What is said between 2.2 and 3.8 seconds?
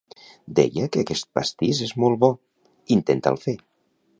bo, intenta'l fer!